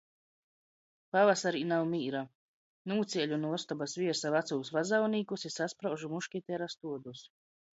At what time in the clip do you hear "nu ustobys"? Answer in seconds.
3.43-3.95